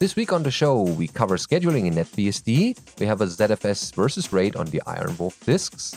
[0.00, 2.98] This week on the show, we cover scheduling in NetBSD.
[3.00, 5.92] We have a ZFS versus RAID on the Iron Wolf disks,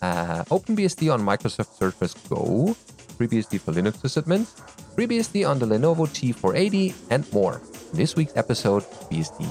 [0.00, 2.74] uh, OpenBSD on Microsoft Surface Go,
[3.18, 4.56] FreeBSD for Linux sysadmins,
[4.96, 7.60] FreeBSD on the Lenovo T480, and more.
[7.92, 9.44] In this week's episode, BSD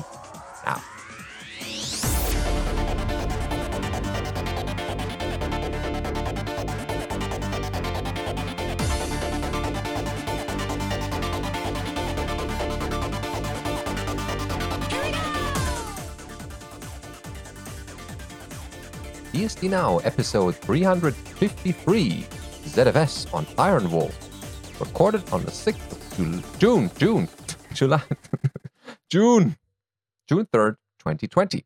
[0.66, 0.82] Now.
[19.46, 22.26] BSD Now, episode 353,
[22.66, 24.12] ZFS on Iron Wolf,
[24.80, 27.30] recorded on the 6th of Jul- June, June,
[27.76, 28.02] July,
[29.12, 29.56] June,
[30.28, 31.64] June 3rd, 2020.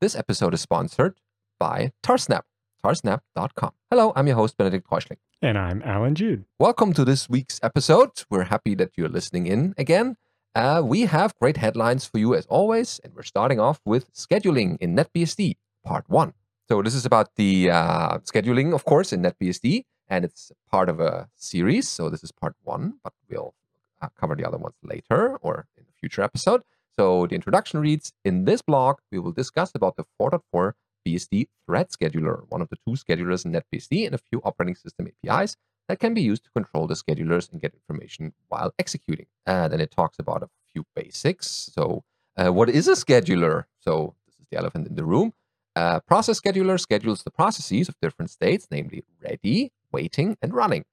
[0.00, 1.20] This episode is sponsored
[1.60, 2.42] by Tarsnap,
[2.84, 3.70] tarsnap.com.
[3.88, 5.18] Hello, I'm your host, Benedict Reuschling.
[5.40, 6.46] And I'm Allan Jude.
[6.58, 8.24] Welcome to this week's episode.
[8.28, 10.16] We're happy that you're listening in again.
[10.56, 14.78] Uh, we have great headlines for you as always, and we're starting off with scheduling
[14.80, 16.32] in NetBSD, part one.
[16.68, 20.98] So this is about the uh, scheduling, of course, in NetBSD, and it's part of
[20.98, 21.88] a series.
[21.88, 23.54] So this is part one, but we'll
[24.02, 26.62] uh, cover the other ones later or in a future episode.
[26.98, 30.72] So the introduction reads: In this blog, we will discuss about the 4.4
[31.06, 35.06] BSD thread scheduler, one of the two schedulers in NetBSD, and a few operating system
[35.06, 35.56] APIs
[35.88, 39.26] that can be used to control the schedulers and get information while executing.
[39.46, 41.70] And then it talks about a few basics.
[41.72, 42.02] So,
[42.36, 43.66] uh, what is a scheduler?
[43.78, 45.32] So, this is the elephant in the room.
[45.76, 50.84] A process scheduler schedules the processes of different states, namely ready, waiting, and running.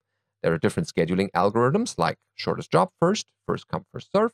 [0.41, 4.33] There are different scheduling algorithms like shortest job first, first come, first serve,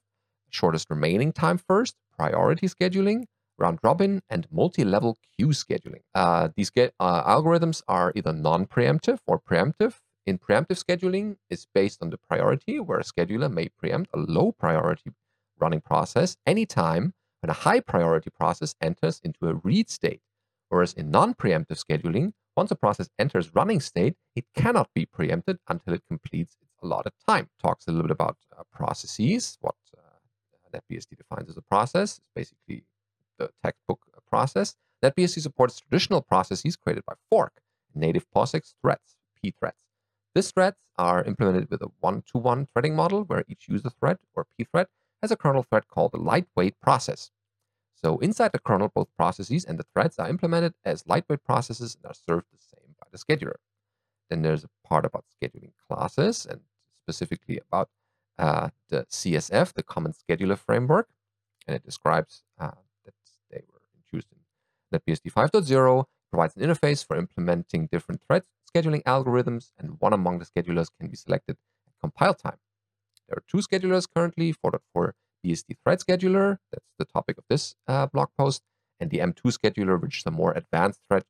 [0.49, 3.25] shortest remaining time first, priority scheduling,
[3.59, 6.01] round robin, and multi level queue scheduling.
[6.15, 9.97] Uh, these uh, algorithms are either non preemptive or preemptive.
[10.25, 14.51] In preemptive scheduling, is based on the priority, where a scheduler may preempt a low
[14.51, 15.11] priority
[15.59, 20.21] running process anytime when a high priority process enters into a read state.
[20.69, 25.59] Whereas in non preemptive scheduling, once a process enters running state, it cannot be preempted
[25.67, 27.49] until it completes its allotted time.
[27.61, 32.19] Talks a little bit about uh, processes, what uh, NetBSD defines as a process.
[32.35, 32.83] Basically
[33.39, 34.75] the textbook uh, process.
[35.03, 37.61] NetBSD supports traditional processes created by fork,
[37.95, 39.77] native POSIX threads, P threads.
[40.35, 44.17] These threads are implemented with a one to one threading model where each user thread
[44.35, 44.87] or P thread
[45.21, 47.31] has a kernel thread called a lightweight process.
[48.01, 52.09] So inside the kernel, both processes and the threads are implemented as lightweight processes and
[52.09, 53.55] are served the same by the scheduler.
[54.29, 56.61] Then there's a part about scheduling classes and
[57.03, 57.89] specifically about
[58.37, 61.09] uh, the CSF, the Common Scheduler Framework,
[61.67, 62.71] and it describes uh,
[63.03, 63.13] that
[63.51, 68.43] they were introduced in NetBSD 5.0, provides an interface for implementing different thread
[68.73, 71.57] scheduling algorithms, and one among the schedulers can be selected
[71.87, 72.59] at compile time.
[73.27, 75.13] There are two schedulers currently, 4.4
[75.45, 78.61] BSD thread scheduler, that's the topic of this uh, blog post,
[78.99, 81.23] and the M2 scheduler, which is a more advanced thread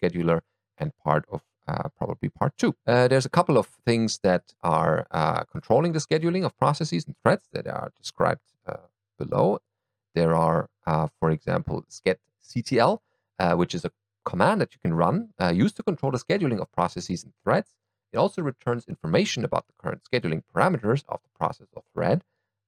[0.00, 0.40] scheduler
[0.78, 2.76] and part of uh, probably part two.
[2.86, 7.16] Uh, there's a couple of things that are uh, controlling the scheduling of processes and
[7.24, 8.76] threads that are described uh,
[9.18, 9.58] below.
[10.14, 13.00] There are, uh, for example, sched_ctl,
[13.56, 13.90] which is a
[14.24, 17.74] command that you can run used to control the scheduling of processes and threads.
[18.12, 22.22] It also returns information about the current scheduling parameters of the process or thread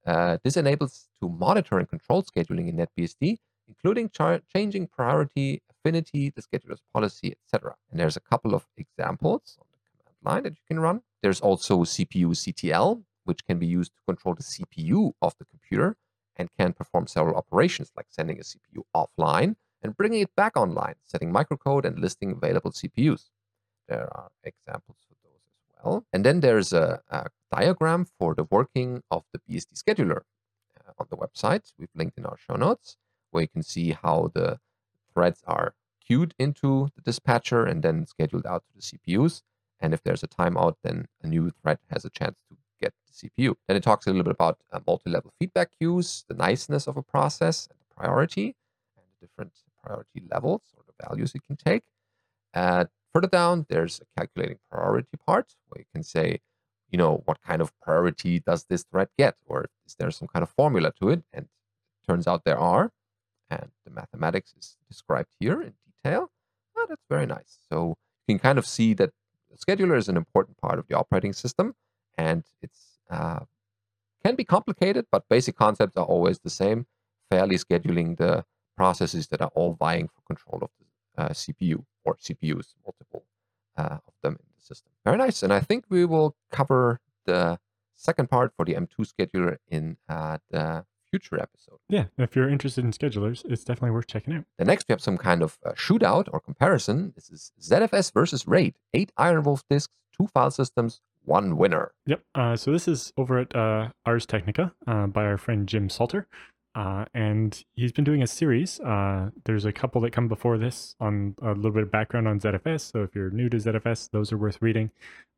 [0.09, 3.37] uh, this enables to monitor and control scheduling in NetBSD,
[3.67, 7.75] including char- changing priority, affinity, the scheduler's policy, etc.
[7.91, 11.01] And there's a couple of examples on the command line that you can run.
[11.21, 15.95] There's also CPU CTL, which can be used to control the CPU of the computer
[16.35, 20.95] and can perform several operations like sending a CPU offline and bringing it back online,
[21.05, 23.25] setting microcode and listing available CPUs.
[23.87, 24.97] There are examples
[25.83, 26.05] well.
[26.13, 30.21] And then there's a, a diagram for the working of the BSD scheduler
[30.79, 31.73] uh, on the website.
[31.77, 32.97] We've linked in our show notes
[33.31, 34.59] where you can see how the
[35.13, 35.73] threads are
[36.05, 39.41] queued into the dispatcher and then scheduled out to the CPUs.
[39.79, 43.29] And if there's a timeout, then a new thread has a chance to get the
[43.29, 43.55] CPU.
[43.67, 47.03] Then it talks a little bit about uh, multi-level feedback queues, the niceness of a
[47.03, 48.55] process, and the priority,
[48.97, 49.53] and the different
[49.83, 51.83] priority levels or the values it can take.
[52.53, 56.39] Uh, further down, there's a calculating priority part where you can say,
[56.89, 59.35] you know, what kind of priority does this thread get?
[59.45, 61.23] Or is there some kind of formula to it?
[61.33, 62.91] And it turns out there are.
[63.49, 66.29] And the mathematics is described here in detail.
[66.77, 67.57] Oh, that's very nice.
[67.69, 67.95] So
[68.27, 69.11] you can kind of see that
[69.49, 71.73] the scheduler is an important part of the operating system.
[72.17, 73.39] And it's uh,
[74.23, 76.85] can be complicated, but basic concepts are always the same.
[77.31, 78.45] Fairly scheduling the
[78.75, 83.25] processes that are all vying for control of the uh, CPU or CPUs, multiple
[83.77, 84.91] uh, of them in the system.
[85.05, 85.43] Very nice.
[85.43, 87.59] And I think we will cover the
[87.95, 91.79] second part for the M2 scheduler in uh, the future episode.
[91.89, 94.45] Yeah, if you're interested in schedulers, it's definitely worth checking out.
[94.57, 97.13] The next, we have some kind of uh, shootout or comparison.
[97.15, 98.75] This is ZFS versus RAID.
[98.93, 101.91] Eight Iron Wolf disks, two file systems, one winner.
[102.05, 102.23] Yep.
[102.35, 106.27] Uh, so this is over at uh, Ars Technica uh, by our friend Jim Salter.
[106.75, 108.79] Uh, and he's been doing a series.
[108.79, 112.39] Uh, there's a couple that come before this on a little bit of background on
[112.39, 112.91] ZFS.
[112.91, 114.91] So if you're new to ZFS, those are worth reading.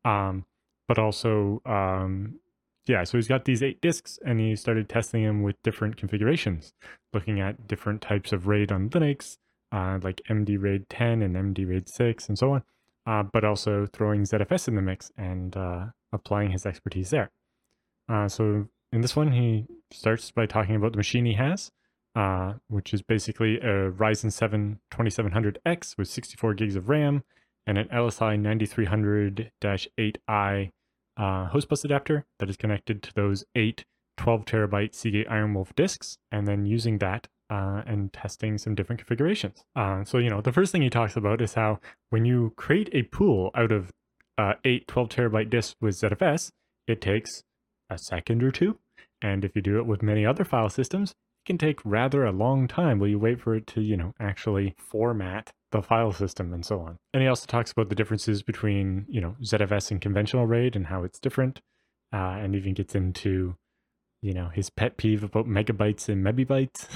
[0.04, 0.44] Um,
[0.88, 2.38] but also, um,
[2.86, 6.74] yeah, so he's got these eight disks and he started testing them with different configurations,
[7.12, 9.38] looking at different types of RAID on Linux,
[9.72, 12.62] uh, like MD RAID 10 and MD RAID 6 and so on,
[13.06, 17.30] uh, but also throwing ZFS in the mix and uh, applying his expertise there.
[18.08, 21.70] Uh, so in this one, he starts by talking about the machine he has,
[22.14, 27.24] uh, which is basically a Ryzen 7 2700X with 64 gigs of RAM
[27.66, 28.38] and an LSI
[29.64, 30.70] 9300-8i
[31.16, 33.84] uh, host bus adapter that is connected to those eight
[34.16, 39.64] 12 terabyte Seagate Ironwolf disks, and then using that uh, and testing some different configurations.
[39.74, 41.80] Uh, so, you know, the first thing he talks about is how
[42.10, 43.92] when you create a pool out of
[44.38, 46.52] uh, eight 12 terabyte disks with ZFS,
[46.86, 47.42] it takes
[47.90, 48.78] a second or two.
[49.22, 52.32] And if you do it with many other file systems, it can take rather a
[52.32, 56.52] long time while you wait for it to, you know, actually format the file system
[56.52, 56.98] and so on.
[57.14, 60.86] And he also talks about the differences between, you know, ZFS and conventional RAID and
[60.86, 61.60] how it's different,
[62.12, 63.56] uh, and even gets into,
[64.20, 66.88] you know, his pet peeve about megabytes and mebibytes.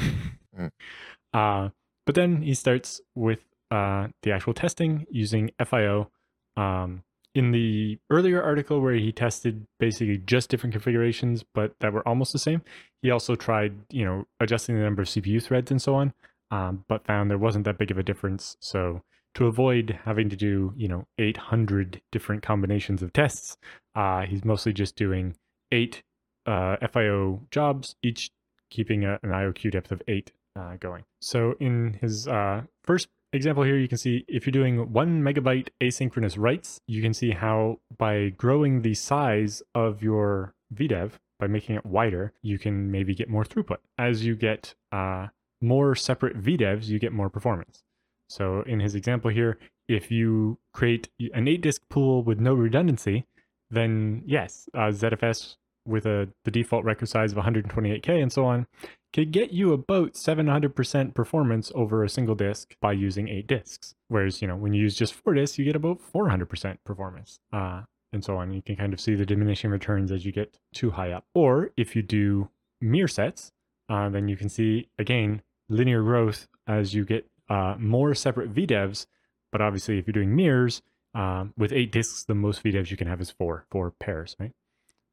[0.58, 0.70] mm.
[1.32, 1.70] uh,
[2.04, 3.40] but then he starts with
[3.70, 6.10] uh, the actual testing using FIO.
[6.56, 7.02] Um,
[7.36, 12.32] in the earlier article where he tested basically just different configurations, but that were almost
[12.32, 12.62] the same,
[13.02, 16.12] he also tried, you know, adjusting the number of CPU threads and so on
[16.50, 18.56] um, but found there wasn't that big of a difference.
[18.60, 19.02] So
[19.34, 23.56] to avoid having to do, you know, 800 different combinations of tests,
[23.94, 25.36] uh, he's mostly just doing
[25.72, 26.02] eight
[26.46, 28.30] uh, FIO jobs, each
[28.70, 31.04] keeping a, an IOQ depth of eight uh, going.
[31.20, 35.68] So in his uh, first example here, you can see if you're doing one megabyte
[35.82, 41.76] asynchronous writes, you can see how by growing the size of your VDEV, by making
[41.76, 43.78] it wider, you can maybe get more throughput.
[43.98, 45.28] As you get uh,
[45.60, 47.82] more separate VDEVs, you get more performance.
[48.28, 49.58] So in his example here,
[49.88, 53.26] if you create an eight disk pool with no redundancy,
[53.70, 55.56] then yes, uh, ZFS
[55.86, 58.66] with a the default record size of 128K and so on
[59.16, 63.94] could get you about 700% performance over a single disk by using eight disks.
[64.08, 67.40] Whereas, you know, when you use just four disks, you get about 400% performance.
[67.50, 68.52] Uh, and so on.
[68.52, 71.24] You can kind of see the diminishing returns as you get too high up.
[71.34, 72.50] Or if you do
[72.82, 73.52] mirror sets,
[73.88, 75.40] uh, then you can see again
[75.70, 79.06] linear growth as you get uh, more separate VDEVs.
[79.50, 80.82] But obviously, if you're doing mirrors
[81.14, 84.52] um, with eight disks, the most VDEVs you can have is four, four pairs, right?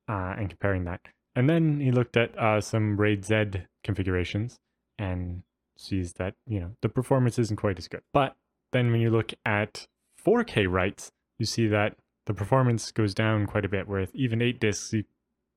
[0.09, 0.99] Uh, and comparing that.
[1.35, 3.45] And then he looked at uh, some RAID Z
[3.83, 4.59] configurations
[4.99, 5.43] and
[5.77, 8.01] sees that, you know, the performance isn't quite as good.
[8.13, 8.35] But
[8.71, 9.87] then when you look at
[10.23, 11.95] 4K writes, you see that
[12.25, 15.03] the performance goes down quite a bit, where even eight disks, you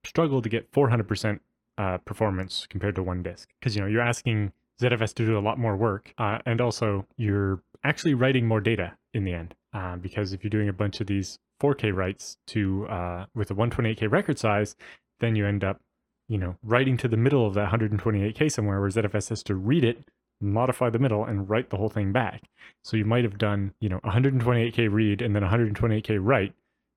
[0.04, 1.40] struggle to get 400%
[1.78, 3.48] uh, performance compared to one disk.
[3.60, 6.12] Because, you know, you're asking ZFS to do a lot more work.
[6.18, 9.54] Uh, and also, you're actually writing more data in the end.
[9.72, 13.54] Uh, because if you're doing a bunch of these 4K writes to uh, with a
[13.54, 14.74] 128K record size,
[15.20, 15.80] then you end up,
[16.28, 19.84] you know, writing to the middle of that 128K somewhere, where ZFS has to read
[19.84, 20.04] it,
[20.40, 22.42] modify the middle, and write the whole thing back.
[22.84, 26.54] So you might have done, you know, 128K read and then 128K write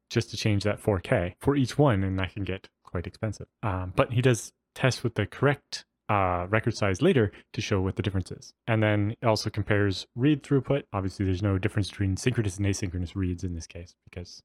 [0.10, 3.48] just to change that 4K for each one, and that can get quite expensive.
[3.62, 7.96] Um, but he does test with the correct uh, record size later to show what
[7.96, 8.53] the difference is.
[8.67, 10.84] And then also compares read throughput.
[10.91, 14.41] Obviously, there's no difference between synchronous and asynchronous reads in this case because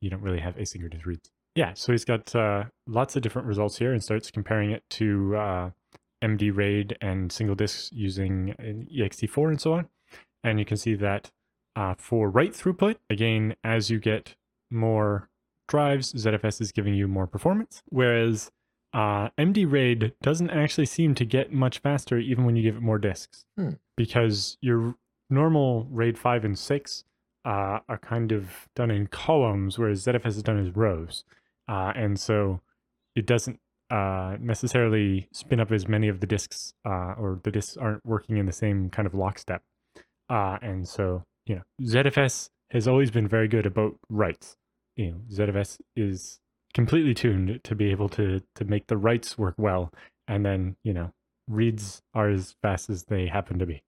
[0.00, 1.30] you don't really have asynchronous reads.
[1.56, 5.36] Yeah, so he's got uh, lots of different results here and starts comparing it to
[5.36, 5.70] uh,
[6.22, 8.54] MD RAID and single disks using
[8.94, 9.88] ext4 and so on.
[10.44, 11.30] And you can see that
[11.74, 14.36] uh, for write throughput, again, as you get
[14.70, 15.30] more
[15.66, 18.50] drives, ZFS is giving you more performance, whereas
[18.92, 22.82] uh, MD RAID doesn't actually seem to get much faster even when you give it
[22.82, 23.70] more disks hmm.
[23.96, 24.94] because your
[25.30, 27.04] normal RAID 5 and 6
[27.46, 31.24] uh, are kind of done in columns, whereas ZFS is done as rows.
[31.68, 32.60] Uh, and so
[33.14, 33.58] it doesn't
[33.90, 38.36] uh, necessarily spin up as many of the disks, uh, or the disks aren't working
[38.36, 39.62] in the same kind of lockstep.
[40.28, 44.56] Uh, and so, you know, ZFS has always been very good about writes.
[44.96, 46.40] You know, ZFS is
[46.76, 49.90] completely tuned to be able to to make the writes work well
[50.28, 51.10] and then you know
[51.48, 53.82] reads are as fast as they happen to be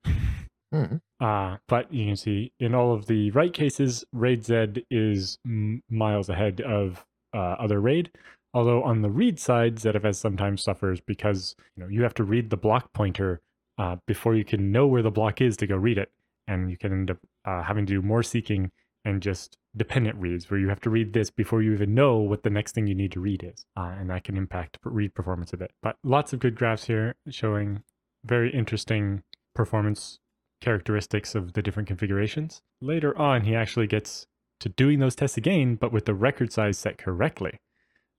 [0.75, 0.97] mm-hmm.
[1.21, 5.83] uh, but you can see in all of the write cases raid z is m-
[5.91, 7.05] miles ahead of
[7.35, 8.11] uh, other raid
[8.55, 12.51] Although on the read side, ZFS sometimes suffers because you know you have to read
[12.51, 13.41] the block pointer
[13.77, 16.11] uh, before you can know where the block is to go read it,
[16.47, 18.71] and you can end up uh, having to do more seeking
[19.05, 22.43] and just dependent reads where you have to read this before you even know what
[22.43, 25.53] the next thing you need to read is, uh, and that can impact read performance
[25.53, 25.71] a bit.
[25.83, 27.83] But lots of good graphs here showing
[28.25, 29.23] very interesting
[29.55, 30.19] performance
[30.61, 32.63] characteristics of the different configurations.
[32.81, 34.27] Later on, he actually gets
[34.61, 37.61] to doing those tests again, but with the record size set correctly.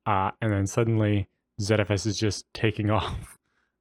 [0.06, 1.28] Uh, and then suddenly
[1.62, 3.38] ZFS is just taking off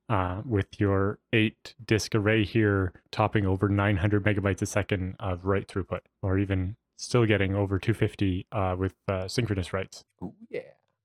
[0.08, 5.68] uh, with your eight disk array here, topping over 900 megabytes a second of write
[5.68, 10.04] throughput, or even still getting over 250 uh, with uh, synchronous writes.
[10.22, 10.60] Ooh, yeah.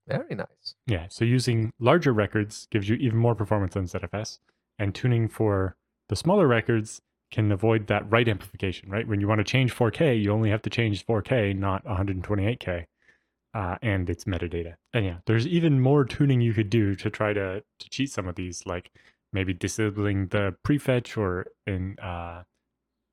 [0.08, 0.76] Very nice.
[0.86, 4.40] Yeah, so using larger records gives you even more performance on ZFS,
[4.78, 5.78] and tuning for
[6.10, 7.02] the smaller records
[7.34, 9.08] can avoid that write amplification, right?
[9.08, 12.86] When you want to change 4K, you only have to change 4K, not 128K,
[13.56, 14.76] uh, and it's metadata.
[14.94, 18.28] And yeah, there's even more tuning you could do to try to, to cheat some
[18.28, 18.92] of these, like
[19.34, 22.44] maybe disabling the prefetch or in uh,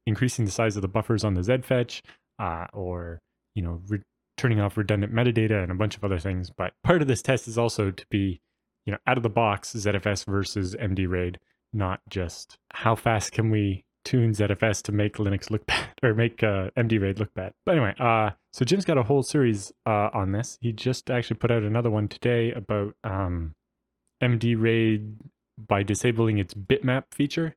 [0.06, 2.02] increasing the size of the buffers on the ZFetch,
[2.38, 3.22] uh, or
[3.54, 4.02] you know, re-
[4.36, 6.50] turning off redundant metadata and a bunch of other things.
[6.50, 8.42] But part of this test is also to be,
[8.84, 11.38] you know, out of the box ZFS versus MD RAID,
[11.72, 16.42] not just how fast can we tune ZFS to make Linux look bad or make
[16.42, 17.52] uh, MD RAID look bad.
[17.66, 20.59] But anyway, uh, so Jim's got a whole series uh, on this.
[20.61, 23.54] He just actually put out another one today about um,
[24.23, 25.19] MD RAID
[25.69, 27.57] by disabling its bitmap feature,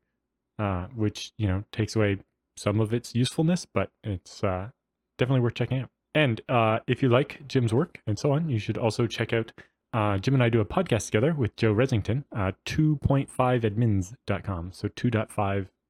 [0.59, 2.17] uh, which you know takes away
[2.57, 4.69] some of its usefulness, but it's uh,
[5.17, 5.89] definitely worth checking out.
[6.15, 9.51] And uh, if you like Jim's work and so on, you should also check out.
[9.93, 14.71] Uh, Jim and I do a podcast together with Joe Ressington, uh, 2.5admins.com.
[14.73, 14.89] So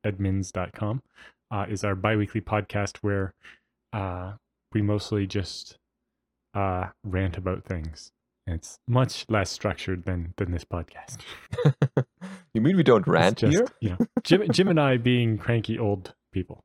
[0.03, 1.01] 2.5admins.com
[1.51, 3.33] uh, is our biweekly podcast where
[3.91, 4.33] uh,
[4.73, 5.77] we mostly just
[6.53, 8.11] uh, rant about things.
[8.45, 11.19] It's much less structured than than this podcast.
[12.53, 13.67] you mean we don't rant just, here?
[13.79, 16.61] You know, Jim, Jim and I being cranky old people.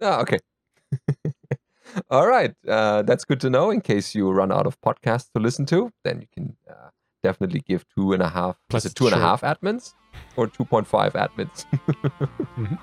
[0.00, 0.38] Oh, okay.
[2.10, 2.54] All right.
[2.68, 5.90] Uh, that's good to know in case you run out of podcasts to listen to.
[6.04, 6.90] Then you can uh,
[7.22, 9.94] definitely give two and a half, plus it two and a half admins
[10.36, 11.66] or 2.5 admins.
[12.56, 12.74] mm-hmm.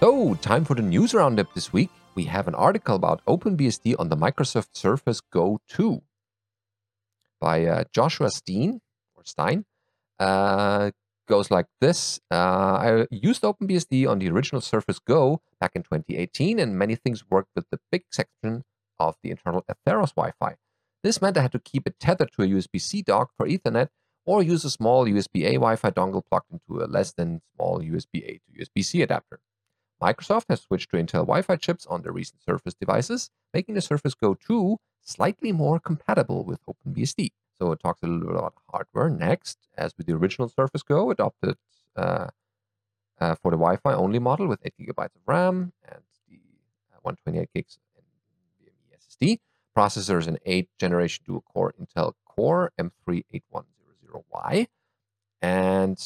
[0.00, 1.88] So, time for the news roundup this week.
[2.16, 6.02] We have an article about OpenBSD on the Microsoft Surface Go 2
[7.40, 8.80] by uh, Joshua Steen
[9.14, 9.64] or Stein.
[10.18, 10.90] Uh,
[11.32, 12.20] goes like this.
[12.30, 17.24] Uh, I used OpenBSD on the original Surface Go back in 2018, and many things
[17.30, 18.64] worked with the big section
[18.98, 20.56] of the internal Atheros Wi Fi.
[21.02, 23.88] This meant I had to keep it tethered to a USB C dock for Ethernet
[24.26, 27.80] or use a small USB A Wi Fi dongle plugged into a less than small
[27.80, 29.40] USB A to USB C adapter.
[30.02, 33.80] Microsoft has switched to Intel Wi Fi chips on their recent Surface devices, making the
[33.80, 37.30] Surface Go 2 slightly more compatible with OpenBSD.
[37.62, 39.56] So it talks a little bit about hardware next.
[39.78, 41.54] As with the original Surface Go, adopted
[41.94, 42.26] uh,
[43.20, 46.40] uh, for the Wi Fi only model with 8 gigabytes of RAM and the
[46.92, 49.38] uh, 128 gigs NVMe SSD.
[49.78, 54.66] Processors an 8th generation dual core Intel Core M38100Y.
[55.40, 56.04] And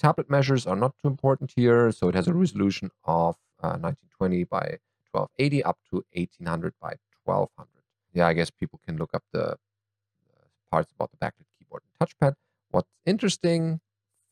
[0.00, 1.92] Tablet measures are not too important here.
[1.92, 4.78] So it has a resolution of uh, 1920 by
[5.12, 7.68] 1280 up to 1800 by 1200.
[8.12, 9.56] Yeah, I guess people can look up the,
[10.70, 12.34] parts about the backlit keyboard and touchpad.
[12.70, 13.80] What's interesting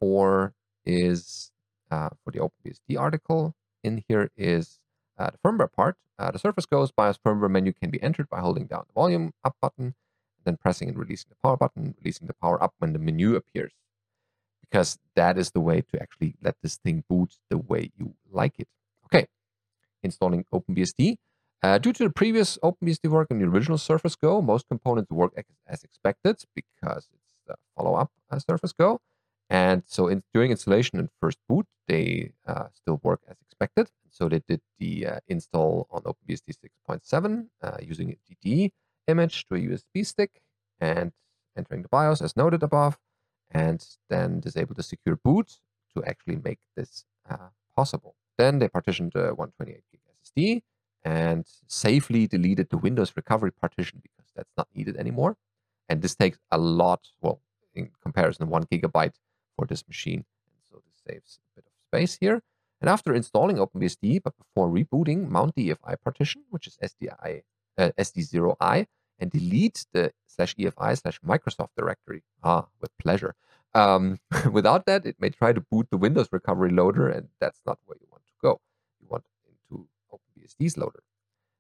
[0.01, 1.51] for is
[1.91, 4.81] uh, for the OpenBSD article in here is
[5.19, 5.97] uh, the firmware part.
[6.19, 9.33] Uh, the Surface Go's BIOS firmware menu can be entered by holding down the volume
[9.45, 9.95] up button,
[10.45, 13.73] then pressing and releasing the power button, releasing the power up when the menu appears
[14.75, 18.55] because that is the way to actually let this thing boot the way you like
[18.59, 18.67] it.
[19.07, 19.29] Okay,
[20.03, 21.17] installing OpenBSD.
[21.63, 25.33] Uh, due to the previous OpenBSD work on the original Surface Go, most components work
[25.67, 29.01] as expected because it's the follow-up uh, Surface Go.
[29.49, 33.89] And so in, during installation and first boot, they uh, still work as expected.
[34.11, 36.55] So they did the uh, install on OpenBSD
[36.89, 38.71] 6.7 uh, using a DD
[39.09, 40.43] image to a USB stick
[40.81, 41.13] and
[41.57, 42.99] entering the BIOS as noted above
[43.51, 45.61] and then disable the secure boot
[45.95, 48.17] to actually make this uh, possible.
[48.39, 50.63] Then they partitioned the 128 gig SSD
[51.05, 55.37] and safely deleted the Windows recovery partition because that's not needed anymore.
[55.89, 57.41] And this takes a lot, well,
[57.75, 59.15] in comparison, one gigabyte
[59.57, 60.25] for this machine.
[60.47, 62.43] And so this saves a bit of space here.
[62.81, 67.43] And after installing OpenBSD, but before rebooting, mount the EFI partition, which is SDI,
[67.79, 68.87] uh, SD0i,
[69.19, 72.23] and delete the slash EFI slash Microsoft directory.
[72.43, 73.35] Ah, with pleasure.
[73.75, 74.19] Um,
[74.53, 77.99] without that, it may try to boot the Windows recovery loader, and that's not what
[78.01, 78.14] you want
[80.45, 81.03] OpenBSD's loader.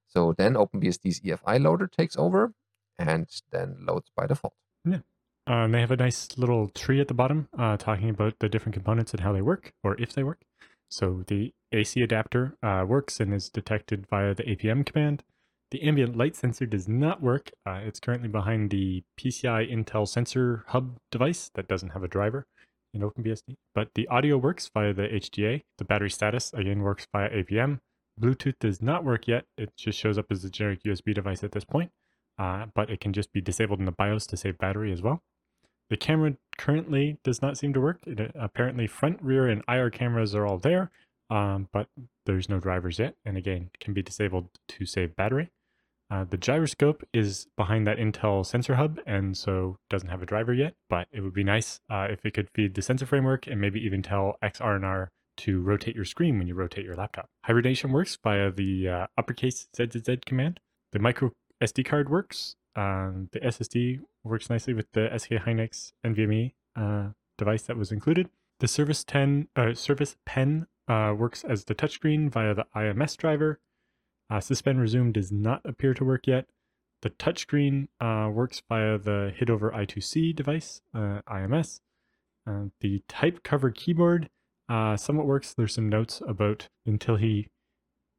[0.07, 2.53] So then OpenBSD's EFI loader takes over
[2.99, 4.55] and then loads by default.
[4.85, 4.99] Yeah.
[5.47, 8.75] Um, they have a nice little tree at the bottom uh, talking about the different
[8.75, 10.43] components and how they work, or if they work.
[10.88, 15.23] So the AC adapter uh, works and is detected via the APM command.
[15.71, 17.50] The ambient light sensor does not work.
[17.67, 22.47] Uh, it's currently behind the PCI Intel sensor hub device that doesn't have a driver
[22.95, 23.57] in OpenBSD.
[23.75, 25.62] But the audio works via the HDA.
[25.79, 27.81] The battery status, again, works via APM.
[28.21, 29.44] Bluetooth does not work yet.
[29.59, 31.90] It just shows up as a generic USB device at this point,
[32.38, 35.23] uh, but it can just be disabled in the BIOS to save battery as well.
[35.90, 37.99] The camera currently does not seem to work.
[38.06, 40.90] It, uh, apparently, front, rear, and IR cameras are all there,
[41.28, 41.88] um, but
[42.25, 43.16] there's no drivers yet.
[43.25, 45.50] And again, can be disabled to save battery.
[46.11, 50.54] Uh, the gyroscope is behind that Intel sensor hub, and so doesn't have a driver
[50.54, 50.75] yet.
[50.88, 53.80] But it would be nice uh, if it could feed the sensor framework and maybe
[53.85, 57.29] even tell xrandr to rotate your screen when you rotate your laptop.
[57.45, 60.61] Hibernation works via the uh, uppercase ZZZ command.
[60.93, 62.57] The micro SD card works.
[62.76, 68.29] Um, the SSD works nicely with the SK Hynix NVMe uh, device that was included.
[68.61, 69.75] The Surface 10 uh,
[70.25, 73.61] Pen uh, works as the touchscreen via the IMS driver.
[74.31, 76.47] Uh, suspend resume does not appear to work yet.
[77.03, 81.81] The touchscreen uh, works via the HID over I2C device, IMS.
[82.81, 84.31] The type cover keyboard
[84.68, 85.54] uh, somewhat works.
[85.54, 87.49] There's some notes about until he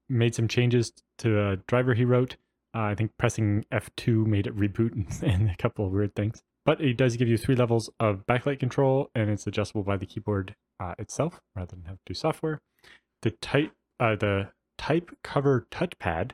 [0.10, 2.38] made some changes to the driver he wrote.
[2.76, 6.42] Uh, I think pressing F2 made it reboot and, a couple of weird things.
[6.66, 10.06] But it does give you three levels of backlight control, and it's adjustable by the
[10.06, 12.62] keyboard uh, itself rather than have to do software.
[13.22, 16.32] The type, uh, the type cover touchpad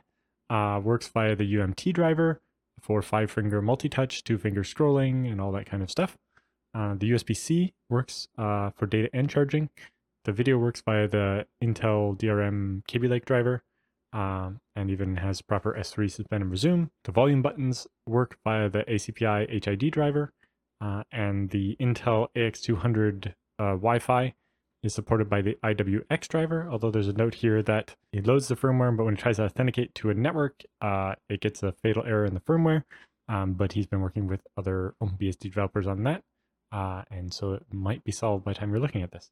[0.50, 2.40] uh, works via the UMT driver
[2.80, 6.16] for five finger multi-touch, two finger scrolling, and all that kind of stuff.
[6.74, 9.68] Uh, the USB-C works uh, for data and charging.
[10.24, 13.64] The video works via the Intel DRM Kaby Lake driver
[14.12, 16.90] um, and even has proper S3 suspend and resume.
[17.04, 20.32] The volume buttons work via the ACPI HID driver,
[20.80, 24.34] uh, and the Intel AX200 uh, Wi Fi
[24.82, 28.56] is supported by the IWX driver, although there's a note here that it loads the
[28.56, 32.04] firmware, but when it tries to authenticate to a network, uh, it gets a fatal
[32.04, 32.82] error in the firmware.
[33.28, 36.22] Um, but he's been working with other OpenBSD developers on that,
[36.72, 39.30] uh, and so it might be solved by the time you're looking at this.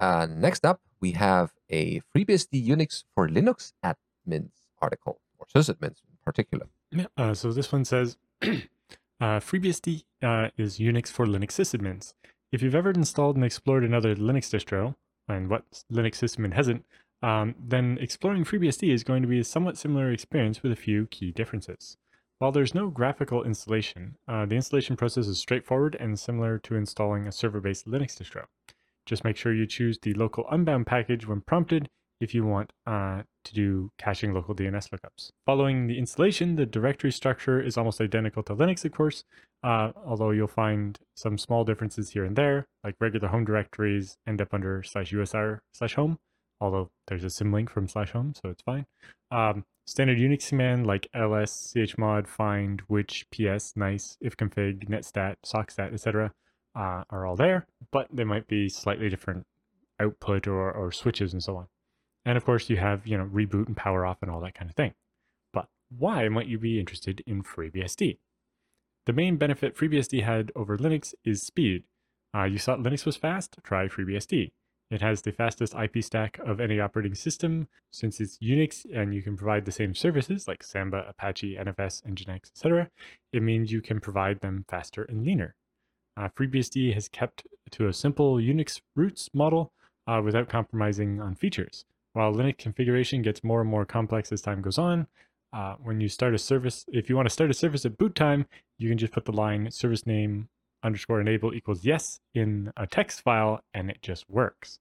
[0.00, 6.18] Uh, next up, we have a FreeBSD Unix for Linux admins article, or sysadmins in
[6.24, 6.66] particular.
[6.90, 8.48] Yeah, uh, so this one says uh,
[9.20, 12.14] FreeBSD uh, is Unix for Linux sysadmins.
[12.52, 14.94] If you've ever installed and explored another Linux distro,
[15.28, 16.84] and what Linux sysadmin hasn't,
[17.22, 21.06] um, then exploring FreeBSD is going to be a somewhat similar experience with a few
[21.06, 21.96] key differences.
[22.38, 27.26] While there's no graphical installation, uh, the installation process is straightforward and similar to installing
[27.26, 28.44] a server-based Linux distro.
[29.08, 31.88] Just make sure you choose the local unbound package when prompted
[32.20, 35.30] if you want uh, to do caching local DNS lookups.
[35.46, 39.24] Following the installation, the directory structure is almost identical to Linux, of course,
[39.64, 44.42] uh, although you'll find some small differences here and there, like regular home directories end
[44.42, 46.18] up under slash usr slash home,
[46.60, 48.84] although there's a symlink from slash home, so it's fine.
[49.30, 56.32] Um, standard Unix command like ls, chmod, find, which, ps, nice, ifconfig, netstat, sockstat, etc
[56.78, 59.46] uh, are all there, but they might be slightly different
[60.00, 61.66] output or, or switches and so on.
[62.24, 64.70] And of course, you have you know reboot and power off and all that kind
[64.70, 64.94] of thing.
[65.52, 68.18] But why might you be interested in FreeBSD?
[69.06, 71.84] The main benefit FreeBSD had over Linux is speed.
[72.34, 73.56] Uh, you thought Linux was fast?
[73.64, 74.52] Try FreeBSD.
[74.90, 79.22] It has the fastest IP stack of any operating system since it's Unix and you
[79.22, 82.90] can provide the same services like Samba, Apache, NFS, Nginx, etc.
[83.32, 85.54] It means you can provide them faster and leaner.
[86.18, 89.72] Uh, FreeBSD has kept to a simple Unix roots model
[90.08, 91.84] uh, without compromising on features.
[92.12, 95.06] While Linux configuration gets more and more complex as time goes on,
[95.52, 98.16] uh, when you start a service, if you want to start a service at boot
[98.16, 98.46] time,
[98.78, 100.48] you can just put the line service name
[100.82, 104.80] underscore enable equals yes in a text file and it just works.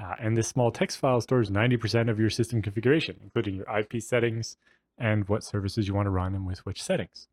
[0.00, 4.00] Uh, and this small text file stores 90% of your system configuration, including your IP
[4.00, 4.56] settings
[4.96, 7.26] and what services you want to run and with which settings.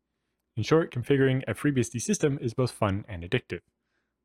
[0.56, 3.60] In short, configuring a FreeBSD system is both fun and addictive.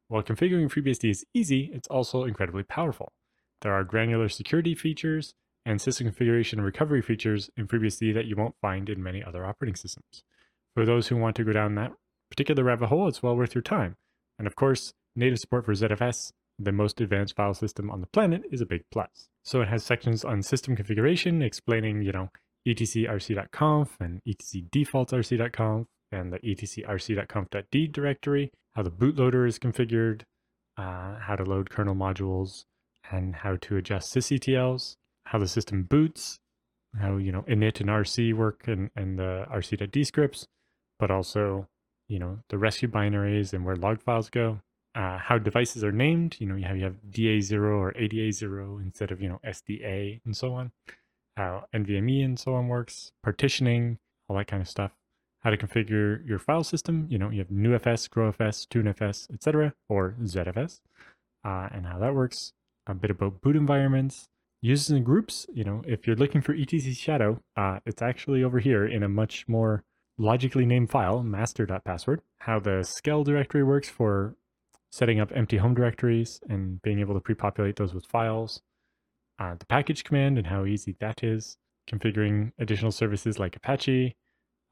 [0.07, 3.11] While configuring FreeBSD is easy, it's also incredibly powerful.
[3.61, 5.33] There are granular security features
[5.65, 9.45] and system configuration and recovery features in FreeBSD that you won't find in many other
[9.45, 10.23] operating systems.
[10.73, 11.91] For those who want to go down that
[12.29, 13.97] particular rabbit hole, it's well worth your time.
[14.39, 18.43] And of course, native support for ZFS, the most advanced file system on the planet,
[18.51, 19.27] is a big plus.
[19.43, 22.29] So it has sections on system configuration explaining, you know,
[22.65, 30.21] etcrc.conf and etcdefaultsrc.conf, and the etcrc.conf.d directory, how the bootloader is configured,
[30.77, 32.63] uh, how to load kernel modules,
[33.11, 34.95] and how to adjust sysctls,
[35.25, 36.39] how the system boots,
[36.99, 40.47] how you know init and RC work and and the RC.d scripts,
[40.99, 41.67] but also
[42.07, 44.59] you know the rescue binaries and where log files go.
[44.93, 49.09] Uh, how devices are named, you know, you have, you have DA0 or ADA0 instead
[49.09, 50.73] of, you know, SDA and so on.
[51.37, 54.91] How NVMe and so on works, partitioning, all that kind of stuff.
[55.41, 60.15] How to configure your file system, you know, you have NewFS, GrowFS, TuneFS, etc., or
[60.21, 60.81] ZFS,
[61.43, 62.53] uh, and how that works.
[62.87, 64.27] A bit about boot environments,
[64.61, 68.59] uses and groups, you know, if you're looking for etc shadow, uh, it's actually over
[68.59, 69.83] here in a much more
[70.17, 74.35] logically named file, master.password, how the skel directory works for
[74.91, 78.61] setting up empty home directories and being able to pre-populate those with files,
[79.39, 81.57] uh, the package command and how easy that is,
[81.89, 84.15] configuring additional services like Apache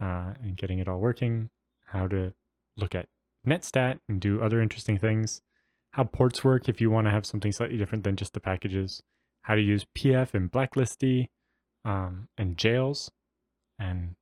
[0.02, 1.50] uh, and getting it all working,
[1.86, 2.34] how to
[2.78, 3.08] look at
[3.48, 5.42] netstat and do other interesting things,
[5.92, 9.02] how ports work if you want to have something slightly different than just the packages,
[9.44, 11.28] how to use PF and blacklistd
[11.86, 13.12] um, and jails,
[13.80, 14.16] and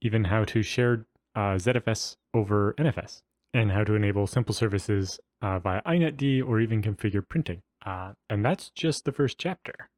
[0.00, 3.22] even how to share uh, ZFS over NFS,
[3.54, 7.62] and how to enable simple services uh, via inetd or even configure printing.
[7.84, 9.88] Uh, and that's just the first chapter.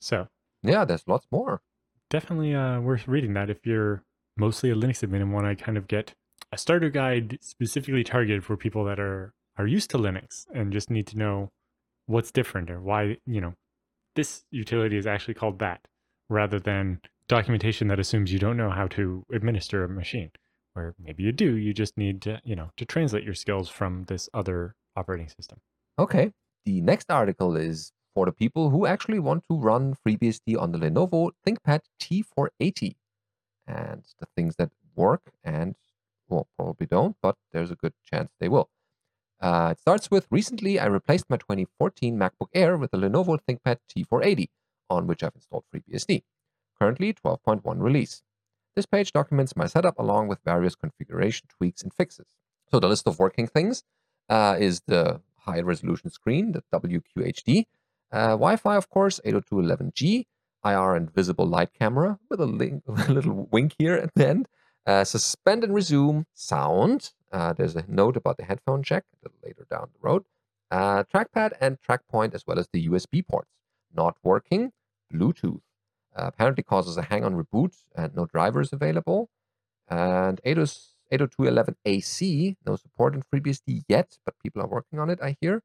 [0.00, 0.28] So
[0.62, 1.62] Yeah, there's lots more.
[2.10, 4.02] Definitely uh, worth reading that if you're
[4.36, 6.14] mostly a Linux admin and want to kind of get
[6.52, 10.90] a starter guide specifically targeted for people that are are used to Linux and just
[10.90, 11.50] need to know
[12.06, 13.54] what's different or why you know
[14.16, 15.86] this utility is actually called that
[16.28, 20.30] rather than documentation that assumes you don't know how to administer a machine
[20.74, 24.04] or maybe you do you just need to you know to translate your skills from
[24.04, 25.60] this other operating system
[26.00, 26.32] Okay.
[26.64, 30.78] The next article is for the people who actually want to run FreeBSD on the
[30.78, 32.94] Lenovo ThinkPad T480
[33.66, 35.76] and the things that work and,
[36.28, 38.68] well, probably don't, but there's a good chance they will.
[39.40, 43.78] Uh, it starts with recently I replaced my 2014 MacBook Air with the Lenovo ThinkPad
[43.88, 44.48] T480,
[44.90, 46.22] on which I've installed FreeBSD.
[46.78, 48.22] Currently 12.1 release.
[48.76, 52.26] This page documents my setup along with various configuration tweaks and fixes.
[52.70, 53.82] So the list of working things
[54.28, 57.66] uh, is the high resolution screen, the WQHD,
[58.12, 60.26] uh, Wi-Fi, of course, 802.11g,
[60.64, 64.48] IR and visible light camera with a, link, a little wink here at the end,
[64.86, 67.12] uh, suspend and resume sound.
[67.32, 70.24] Uh, there's a note about the headphone jack a little later down the road.
[70.70, 73.50] Uh, trackpad and track point, as well as the USB ports.
[73.94, 74.72] Not working.
[75.12, 75.60] Bluetooth.
[76.16, 79.28] Uh, apparently causes a hang on reboot and no drivers available.
[79.88, 85.62] And 802.11ac, no support in FreeBSD yet, but people are working on it, I hear.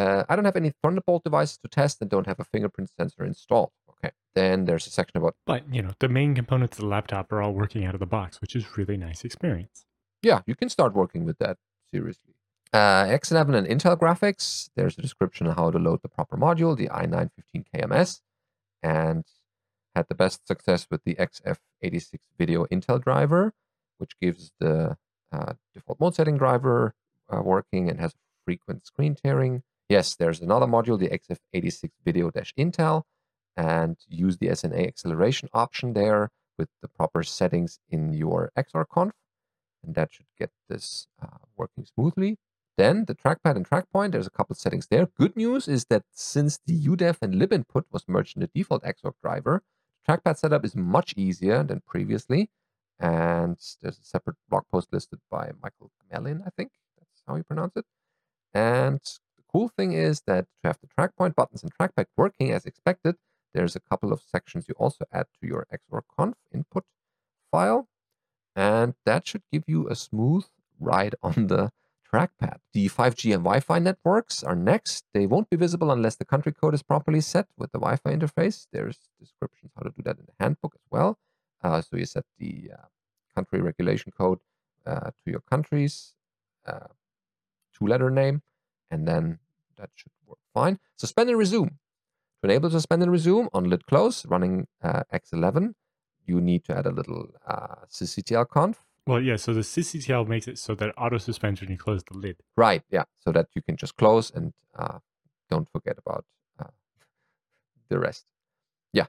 [0.00, 3.24] Uh, I don't have any Thunderbolt devices to test and don't have a fingerprint sensor
[3.24, 3.70] installed.
[3.90, 4.12] Okay.
[4.34, 7.42] Then there's a section about, but you know the main components of the laptop are
[7.42, 9.84] all working out of the box which is really nice experience
[10.22, 11.56] yeah, you can start working with that
[11.92, 12.34] seriously.
[12.72, 14.70] Uh, X11 and Intel graphics.
[14.76, 18.20] There's a description on how to load the proper module, the i915KMS,
[18.82, 19.24] and
[19.94, 23.54] had the best success with the XF86 video Intel driver,
[23.98, 24.96] which gives the
[25.32, 26.94] uh, default mode setting driver
[27.28, 29.62] uh, working and has frequent screen tearing.
[29.90, 33.02] Yes, there's another module, the XF86 video Intel,
[33.56, 39.10] and use the SNA acceleration option there with the proper settings in your XOR
[39.82, 42.36] and that should get this uh, working smoothly.
[42.78, 45.08] Then the trackpad and trackpoint, there's a couple settings there.
[45.18, 49.14] Good news is that since the udev and libinput was merged in the default Xorg
[49.20, 49.64] driver,
[50.08, 52.48] trackpad setup is much easier than previously.
[53.00, 57.42] And there's a separate blog post listed by Michael Mellin, I think that's how you
[57.42, 57.86] pronounce it.
[58.54, 59.00] And
[59.50, 63.16] cool thing is that to have the trackpoint buttons and trackpad working as expected,
[63.54, 66.84] there's a couple of sections you also add to your XOR conf input
[67.50, 67.88] file
[68.54, 70.44] and that should give you a smooth
[70.78, 71.72] ride on the
[72.12, 72.58] trackpad.
[72.72, 75.04] The 5G and Wi Fi networks are next.
[75.14, 78.14] They won't be visible unless the country code is properly set with the Wi Fi
[78.14, 78.66] interface.
[78.72, 81.18] There's descriptions how to do that in the handbook as well.
[81.62, 82.86] Uh, so you set the uh,
[83.34, 84.40] country regulation code
[84.86, 86.14] uh, to your country's
[86.66, 86.88] uh,
[87.76, 88.42] two letter name,
[88.90, 89.38] and then
[89.76, 90.78] that should work fine.
[90.96, 91.78] Suspend and resume.
[92.42, 95.74] To enable suspend and resume on lid close running uh, X11,
[96.24, 98.80] you need to add a little uh, sysctl conf.
[99.06, 99.36] Well, yeah.
[99.36, 102.36] So the sysctl makes it so that auto suspends when you close the lid.
[102.56, 102.82] Right.
[102.90, 103.04] Yeah.
[103.18, 104.98] So that you can just close and uh,
[105.50, 106.24] don't forget about
[106.58, 106.68] uh,
[107.88, 108.24] the rest.
[108.92, 109.06] Yeah.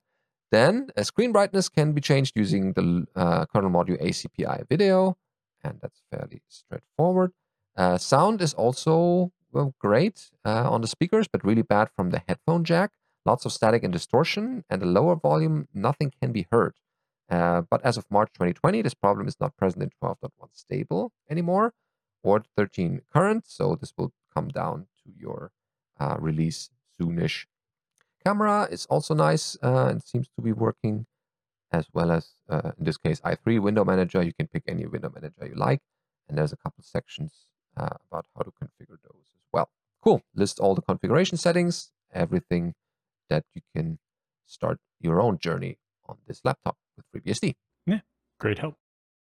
[0.52, 5.17] Then a screen brightness can be changed using the uh, kernel module ACPI video,
[5.63, 7.32] and that's fairly straightforward.
[7.78, 12.22] Uh, sound is also well, great uh, on the speakers, but really bad from the
[12.28, 12.92] headphone jack.
[13.26, 16.74] Lots of static and distortion, and a lower volume, nothing can be heard.
[17.30, 21.74] Uh, but as of March 2020, this problem is not present in 12.1 stable anymore
[22.24, 23.46] or 13 current.
[23.48, 25.52] So this will come down to your
[26.00, 27.46] uh, release soonish.
[28.26, 31.06] camera is also nice uh, and seems to be working,
[31.72, 34.22] as well as uh, in this case i3 window manager.
[34.22, 35.82] You can pick any window manager you like,
[36.28, 37.46] and there's a couple sections
[37.78, 39.40] uh, about how to configure those.
[40.04, 40.22] Cool.
[40.36, 42.74] List all the configuration settings, everything
[43.30, 44.00] that you can
[44.46, 47.56] start your own journey on this laptop with FreeBSD.
[47.86, 48.00] Yeah,
[48.40, 48.76] great help.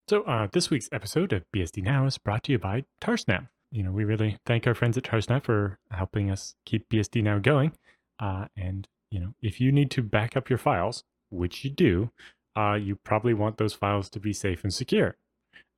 [0.08, 3.48] So, uh, this week's episode of BSD Now is brought to you by Tarsnap.
[3.70, 7.38] You know, we really thank our friends at Tarsnap for helping us keep BSD Now
[7.38, 7.72] going.
[8.20, 12.10] Uh, and, you know, if you need to back up your files, which you do,
[12.56, 15.16] uh, you probably want those files to be safe and secure.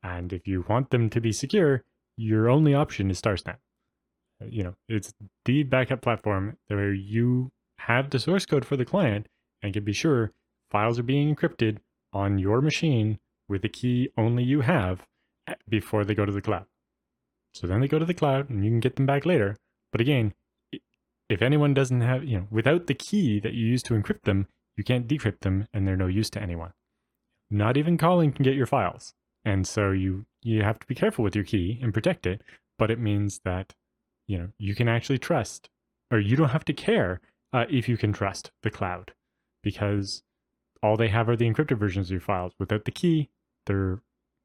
[0.02, 1.84] And if you want them to be secure,
[2.16, 3.58] your only option is Tarsnap.
[4.40, 9.28] You know, it's the backup platform where you have the source code for the client
[9.62, 10.32] and can be sure
[10.70, 11.78] files are being encrypted
[12.12, 13.18] on your machine
[13.48, 15.06] with a key only you have
[15.46, 16.66] eh, before they go to the cloud.
[17.54, 19.56] So then they go to the cloud and you can get them back later.
[19.92, 20.34] But again,
[21.28, 24.46] if anyone doesn't have, you know, without the key that you use to encrypt them,
[24.76, 26.72] you can't decrypt them and they're no use to anyone.
[27.50, 29.14] Not even Colin can get your files.
[29.44, 32.42] And so you you have to be careful with your key and protect it,
[32.78, 33.74] but it means that
[34.26, 35.68] you know, you can actually trust
[36.10, 37.20] or you don't have to care
[37.52, 39.12] uh, if you can trust the cloud
[39.62, 40.22] because
[40.82, 42.52] all they have are the encrypted versions of your files.
[42.58, 43.30] Without the key,
[43.66, 44.00] they're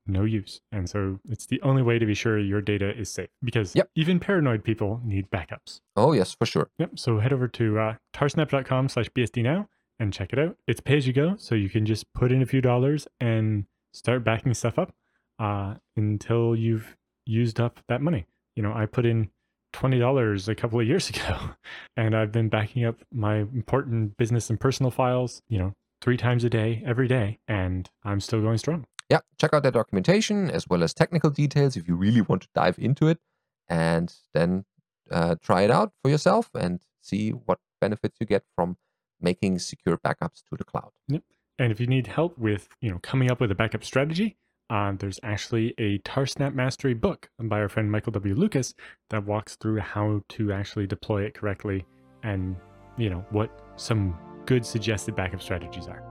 [0.07, 0.61] no use.
[0.71, 3.89] And so it's the only way to be sure your data is safe because Yep.
[3.95, 5.81] even paranoid people need backups.
[5.95, 6.69] Oh, yes, for sure.
[6.79, 6.97] Yep.
[6.97, 10.57] So head over to uh, tarsnap.com slash BSD now and check it out.
[10.67, 11.35] It's pay as you go.
[11.37, 14.93] So you can just put in a few dollars and start backing stuff up
[15.37, 18.25] uh, until you've used up that money.
[18.55, 19.29] You know, I put in
[19.73, 21.51] $20 a couple of years ago
[21.97, 26.43] and I've been backing up my important business and personal files, you know, three times
[26.43, 27.39] a day, every day.
[27.47, 28.85] And I'm still going strong.
[29.09, 32.47] Yeah, check out their documentation as well as technical details if you really want to
[32.55, 33.19] dive into it,
[33.67, 34.63] and then
[35.11, 38.77] uh, try it out for yourself and see what benefits you get from
[39.19, 40.91] making secure backups to the cloud.
[41.09, 41.23] Yep.
[41.59, 44.37] And if you need help with, you know, coming up with a backup strategy,
[44.71, 48.33] uh, there's actually a Tarsnap Mastery book by our friend Michael W.
[48.33, 48.73] Lucas
[49.09, 51.85] that walks through how to actually deploy it correctly
[52.23, 52.55] and,
[52.97, 56.01] you know, what some good suggested backup strategies are.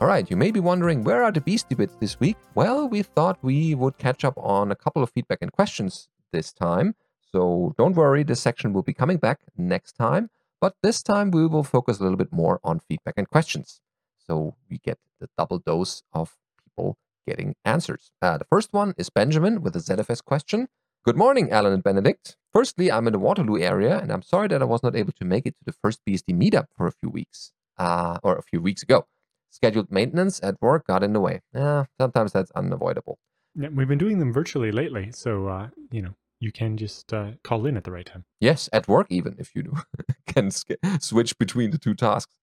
[0.00, 2.36] All right, you may be wondering where are the Beastie Bits this week?
[2.54, 6.52] Well, we thought we would catch up on a couple of feedback and questions this
[6.52, 6.94] time.
[7.32, 10.30] So don't worry, this section will be coming back next time.
[10.60, 13.80] But this time we will focus a little bit more on feedback and questions.
[14.26, 18.10] So we get the double dose of people getting answers.
[18.20, 20.68] Uh, the first one is Benjamin with a ZFS question.
[21.04, 22.36] Good morning, Allan and Benedict.
[22.52, 25.24] Firstly, I'm in the Waterloo area, and I'm sorry that I was not able to
[25.24, 28.60] make it to the first BSD meetup for a few weeks, uh, or a few
[28.60, 29.06] weeks ago.
[29.50, 31.40] Scheduled maintenance at work got in the way.
[31.54, 33.18] Yeah, sometimes that's unavoidable.
[33.54, 35.10] Yeah, we've been doing them virtually lately.
[35.12, 38.24] So, uh, you know, you can just uh, call in at the right time.
[38.40, 39.74] Yes, at work even if you do
[40.26, 42.34] can sk- switch between the two tasks.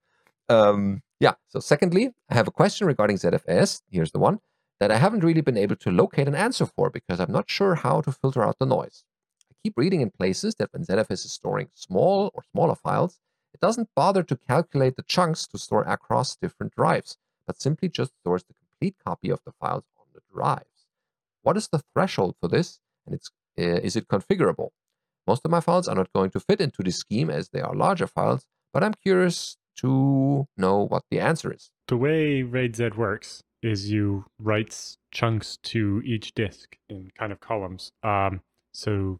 [0.50, 1.34] Um, yeah.
[1.48, 3.82] So secondly, I have a question regarding ZFS.
[3.90, 4.40] Here's the one
[4.80, 7.76] that I haven't really been able to locate an answer for because I'm not sure
[7.76, 9.06] how to filter out the noise.
[9.50, 13.20] I keep reading in places that when ZFS is storing small or smaller files,
[13.54, 18.12] it doesn't bother to calculate the chunks to store across different drives, but simply just
[18.20, 20.66] stores the complete copy of the files on the drives.
[21.42, 23.30] What is the threshold for this, and it's
[23.63, 24.70] is it configurable?
[25.28, 27.76] Most of my files are not going to fit into this scheme as they are
[27.76, 31.72] larger files, but I'm curious to know what the answer is.
[31.88, 37.39] The way RAID Z works is you write chunks to each disk in kind of
[37.39, 37.91] columns.
[38.04, 38.41] Um,
[38.74, 39.20] so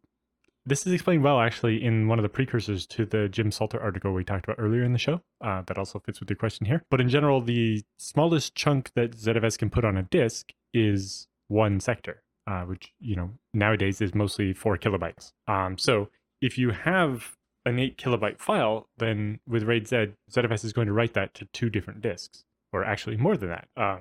[0.65, 4.13] this is explained well actually in one of the precursors to the Jim Salter article
[4.13, 5.21] we talked about earlier in the show.
[5.41, 6.84] Uh, that also fits with your question here.
[6.89, 11.80] But in general, the smallest chunk that ZFS can put on a disk is one
[11.80, 15.31] sector, uh, which you know nowadays is mostly four kilobytes.
[15.47, 16.10] Um, so
[16.41, 20.93] if you have an eight kilobyte file, then with RAID Z, ZFS is going to
[20.93, 23.97] write that to two different disks, or actually more than that, uh,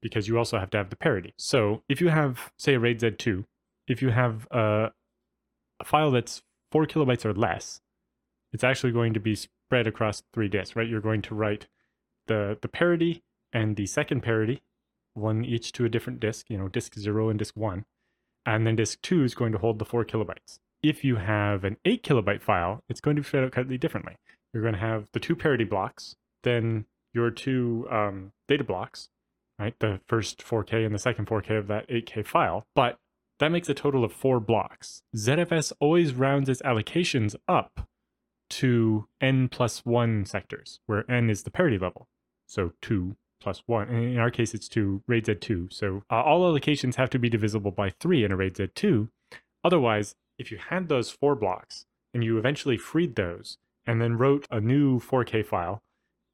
[0.00, 1.34] because you also have to have the parity.
[1.36, 3.44] So if you have, say, a RAID Z2,
[3.86, 4.92] if you have a,
[5.80, 7.82] a file that's four kilobytes or less,
[8.52, 10.88] it's actually going to be spread across three disks, right?
[10.88, 11.66] You're going to write
[12.26, 14.62] the the parity and the second parity,
[15.14, 17.84] one each to a different disk, you know, disk zero and disk one,
[18.46, 20.58] and then disk two is going to hold the four kilobytes.
[20.82, 24.16] If you have an eight kilobyte file, it's going to be spread out slightly differently.
[24.52, 29.08] You're going to have the two parity blocks, then your two um, data blocks,
[29.58, 29.74] right?
[29.78, 32.98] The first 4K and the second 4K of that 8K file, but
[33.38, 35.02] that makes a total of four blocks.
[35.16, 37.88] ZFS always rounds its allocations up
[38.50, 42.06] to n plus one sectors, where n is the parity level.
[42.46, 43.88] So two plus 1.
[43.88, 45.72] And in our case, it's 2, RAID Z2.
[45.72, 49.08] So uh, all allocations have to be divisible by 3 in a RAID Z2.
[49.64, 54.46] Otherwise, if you had those four blocks and you eventually freed those and then wrote
[54.50, 55.82] a new 4K file,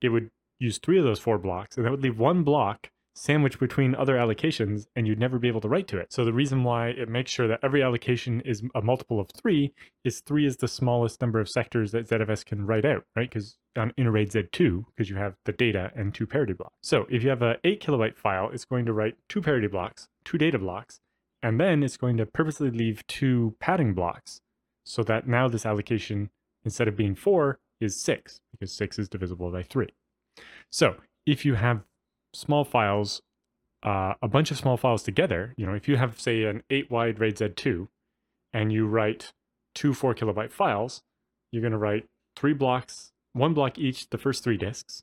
[0.00, 3.58] it would use three of those four blocks and that would leave one block sandwiched
[3.58, 6.12] between other allocations and you'd never be able to write to it.
[6.12, 9.74] So the reason why it makes sure that every allocation is a multiple of three
[10.04, 13.28] is three is the smallest number of sectors that ZFS can write out, right?
[13.28, 16.74] Because on in RAID Z2, because you have the data and two parity blocks.
[16.82, 20.08] So if you have a eight kilobyte file, it's going to write two parity blocks,
[20.24, 21.00] two data blocks,
[21.42, 24.40] and then it's going to purposely leave two padding blocks
[24.84, 26.30] so that now this allocation,
[26.64, 29.88] instead of being four, is six, because six is divisible by three.
[30.70, 31.82] So if you have
[32.38, 33.20] small files,
[33.82, 36.90] uh, a bunch of small files together, you know, if you have, say, an 8
[36.90, 37.88] wide RAID Z2
[38.52, 39.32] and you write
[39.74, 41.02] two 4 kilobyte files,
[41.50, 45.02] you're going to write three blocks, one block each, the first three disks,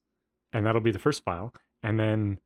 [0.53, 1.53] and that'll be the first file.
[1.83, 2.39] And then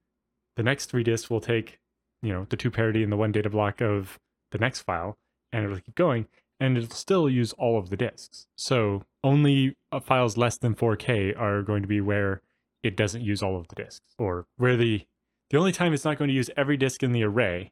[0.55, 1.79] the next three disks will take,
[2.23, 4.19] you know, the two parity and the one data block of
[4.51, 5.17] the next file,
[5.53, 6.27] and it'll keep going,
[6.59, 8.47] and it'll still use all of the disks.
[8.57, 12.41] So only uh, files less than 4K are going to be where
[12.83, 15.05] it doesn't use all of the disks or where the
[15.49, 17.71] the only time it's not going to use every disk in the array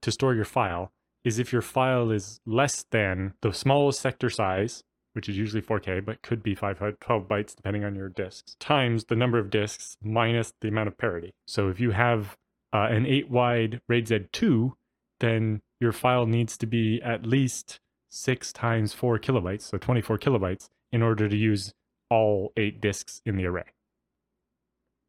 [0.00, 0.92] to store your file
[1.24, 6.04] is if your file is less than the smallest sector size which is usually 4k
[6.04, 10.52] but could be 512 bytes depending on your disks times the number of disks minus
[10.60, 11.32] the amount of parity.
[11.46, 12.36] So if you have
[12.72, 14.72] uh, an 8 wide raid z2
[15.20, 17.78] then your file needs to be at least
[18.10, 21.74] 6 times 4 kilobytes so 24 kilobytes in order to use
[22.10, 23.64] all 8 disks in the array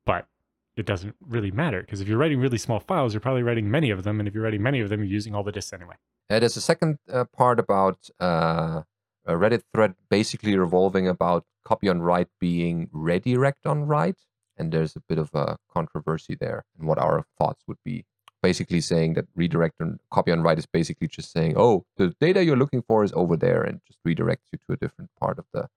[0.05, 0.27] but
[0.75, 3.89] it doesn't really matter because if you're writing really small files, you're probably writing many
[3.89, 5.95] of them, and if you're writing many of them, you're using all the disks anyway.
[6.29, 8.81] Uh, there's a second uh, part about uh,
[9.25, 14.17] a Reddit thread basically revolving about copy on write being redirect on write,
[14.57, 18.05] and there's a bit of a controversy there, and what our thoughts would be.
[18.41, 22.43] Basically, saying that redirect and copy on write is basically just saying, "Oh, the data
[22.43, 25.45] you're looking for is over there," and just redirects you to a different part of
[25.53, 25.69] the,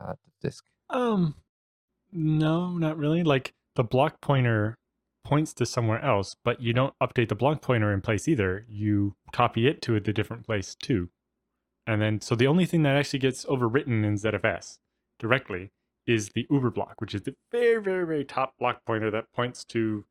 [0.00, 0.64] uh, the disk.
[0.88, 1.34] Um,
[2.12, 3.22] no, not really.
[3.22, 4.76] Like the block pointer
[5.24, 8.66] points to somewhere else, but you don't update the block pointer in place either.
[8.68, 11.10] You copy it to the different place too.
[11.86, 14.78] And then, so the only thing that actually gets overwritten in ZFS
[15.18, 15.70] directly
[16.06, 19.64] is the uber block, which is the very, very, very top block pointer that points
[19.64, 20.04] to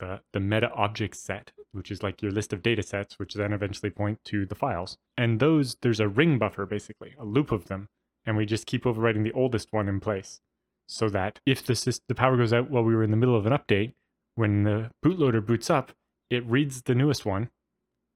[0.00, 3.52] the, the meta object set, which is like your list of data sets, which then
[3.52, 4.96] eventually point to the files.
[5.16, 7.88] And those, there's a ring buffer basically, a loop of them.
[8.24, 10.40] And we just keep overwriting the oldest one in place
[10.88, 13.46] so that if the, the power goes out while we were in the middle of
[13.46, 13.92] an update,
[14.34, 15.92] when the bootloader boots up,
[16.30, 17.50] it reads the newest one,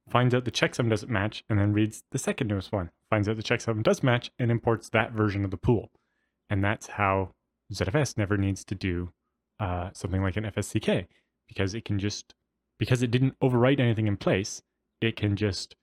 [0.09, 3.37] finds out the checksum doesn't match, and then reads the second newest one, finds out
[3.37, 5.91] the checksum does match, and imports that version of the pool.
[6.49, 7.33] And that's how
[7.73, 9.13] ZFS never needs to do
[9.61, 11.07] uh, something like an FSCK
[11.49, 12.35] because it can just,
[12.79, 14.63] because it didn't overwrite anything in place,
[15.01, 15.77] it can just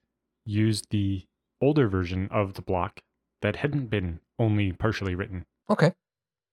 [0.44, 1.24] use the
[1.60, 3.00] older version of the block
[3.42, 5.44] that hadn't been only partially written.
[5.70, 5.92] Okay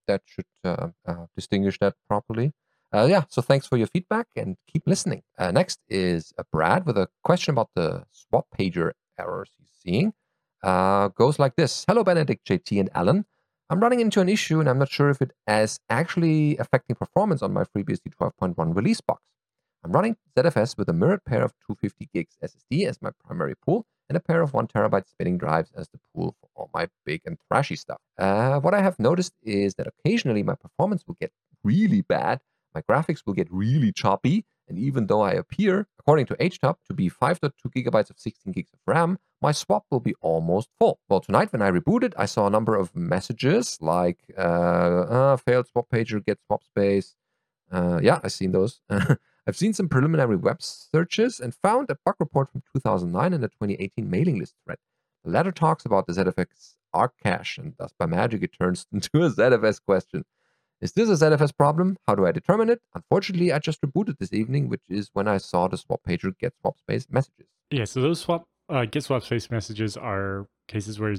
[0.08, 2.52] that should uh, uh, distinguish that properly.
[2.92, 5.22] Uh, yeah, so thanks for your feedback and keep listening.
[5.38, 10.14] Next is Brad with a question about the swap pager errors he's seeing.
[10.64, 13.26] Goes like this Hello, Benedict, JT, and Allan.
[13.70, 17.42] I'm running into an issue and I'm not sure if it is actually affecting performance
[17.42, 19.22] on my FreeBSD 12.1 release box.
[19.84, 23.84] I'm running ZFS with a mirrored pair of 250 gigs SSD as my primary pool
[24.08, 27.22] and a pair of one terabyte spinning drives as the pool for all my big
[27.26, 28.00] and thrashy stuff.
[28.18, 31.32] Uh, what I have noticed is that occasionally my performance will get
[31.64, 32.40] really bad,
[32.74, 36.94] my graphics will get really choppy, and even though I appear, according to HTOP, to
[36.94, 41.00] be 5.2 gigabytes of 16 gigs of RAM, my swap will be almost full.
[41.08, 45.68] Well, tonight when I rebooted, I saw a number of messages like uh, uh, failed
[45.68, 47.16] swap pager, get swap space.
[47.70, 48.80] Uh, yeah, I've seen those.
[49.48, 53.48] I've seen some preliminary web searches and found a bug report from 2009 in a
[53.48, 54.76] 2018 mailing list thread.
[55.24, 59.24] The latter talks about the ZFS ARC cache, and thus by magic it turns into
[59.24, 60.24] a ZFS question.
[60.82, 61.96] Is this a ZFS problem?
[62.06, 62.82] How do I determine it?
[62.94, 66.52] Unfortunately, I just rebooted this evening, which is when I saw the swap pager get
[66.60, 67.46] swap space messages.
[67.70, 71.14] Yeah, so those swap uh, get swap space messages are cases where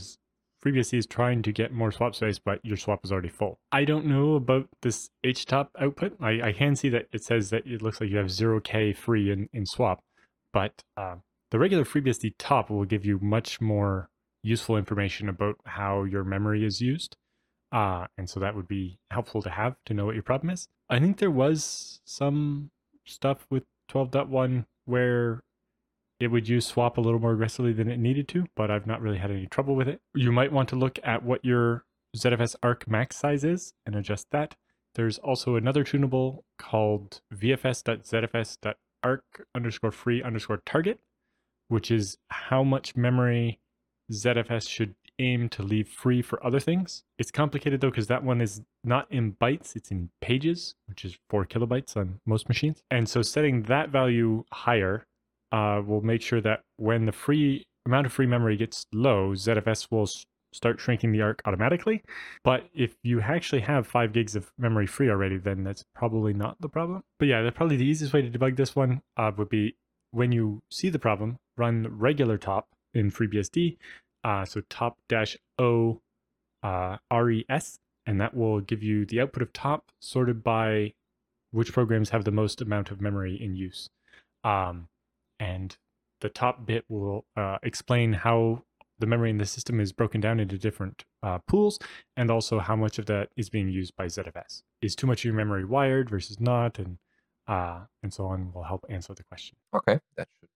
[0.64, 3.60] FreeBSD is trying to get more swap space, but your swap is already full.
[3.72, 6.18] I don't know about this HTOP output.
[6.20, 9.32] I, I can see that it says that it looks like you have 0K free
[9.32, 10.04] in, in swap,
[10.52, 11.16] but uh,
[11.52, 14.10] the regular FreeBSD top will give you much more
[14.44, 17.16] useful information about how your memory is used.
[17.72, 20.68] Uh, and so that would be helpful to have to know what your problem is.
[20.90, 22.72] I think there was some
[23.06, 25.44] stuff with 12.1 where
[26.20, 29.02] it would use swap a little more aggressively than it needed to, but I've not
[29.02, 30.02] really had any trouble with it.
[30.14, 34.28] You might want to look at what your ZFS ARC max size is and adjust
[34.32, 34.56] that.
[34.96, 39.24] there's also another tunable called vfs.zfs.arc
[39.56, 41.00] underscore free underscore target,
[41.68, 43.60] which is how much memory
[44.12, 47.04] ZFS should aim to leave free for other things.
[47.18, 51.18] It's complicated though because that one is not in bytes, it's in pages, which is
[51.30, 52.82] four kilobytes on most machines.
[52.90, 55.06] And so setting that value higher
[55.52, 59.88] uh, will make sure that when the free amount of free memory gets low, ZFS
[59.92, 60.10] will
[60.52, 62.04] start shrinking the arc automatically.
[62.44, 66.60] But if you actually have five gigs of memory free already, then that's probably not
[66.60, 67.04] the problem.
[67.20, 69.76] But yeah, that's probably the easiest way to debug this one uh, would be
[70.12, 73.78] when you see the problem, run regular top in FreeBSD
[74.24, 76.02] uh, so top dash O
[76.64, 80.94] uh, RES, and that will give you the output of top sorted by
[81.52, 83.90] which programs have the most amount of memory in use.
[84.44, 84.88] Um,
[85.40, 85.78] and
[86.22, 88.64] the top bit will uh, explain how
[89.00, 91.80] the memory in the system is broken down into different uh, pools
[92.18, 94.64] and also how much of that is being used by ZFS.
[94.82, 96.98] Is too much of your memory wired versus not, and
[97.48, 99.58] uh, and so on will help answer the question.
[99.74, 100.50] Okay, that should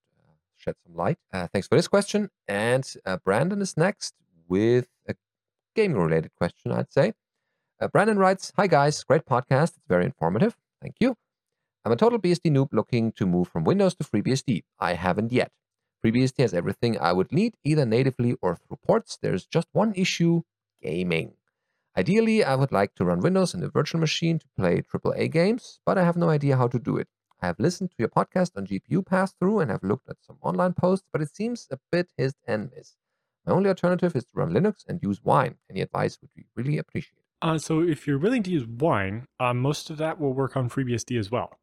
[0.63, 1.17] shed some light.
[1.31, 2.29] Uh, thanks for this question.
[2.47, 4.13] And uh, Brandon is next
[4.47, 5.15] with a
[5.75, 7.13] gaming related question, I'd say.
[7.79, 9.03] Uh, Brandon writes Hi, guys.
[9.03, 9.75] Great podcast.
[9.75, 10.55] It's very informative.
[10.81, 11.15] Thank you.
[11.85, 14.63] I'm a total BSD noob looking to move from Windows to FreeBSD.
[14.79, 15.51] I haven't yet.
[16.01, 19.17] FreeBSD has everything I would need, either natively or through ports.
[19.21, 20.43] There's just one issue
[20.81, 21.33] gaming.
[21.97, 25.81] Ideally, I would like to run Windows in a virtual machine to play AAA games,
[25.85, 27.09] but I have no idea how to do it.
[27.41, 30.37] I have listened to your podcast on GPU pass through and have looked at some
[30.41, 32.95] online posts, but it seems a bit hit and miss.
[33.45, 35.55] My only alternative is to run Linux and use Wine.
[35.69, 37.23] Any advice would be really appreciated.
[37.41, 40.69] Uh, so if you're willing to use Wine, uh, most of that will work on
[40.69, 41.59] FreeBSD as well.